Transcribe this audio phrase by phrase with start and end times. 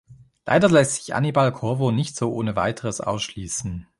[0.47, 3.85] Leider lässt sich Annibale Corvo nicht so ohne weiteres ausschließen.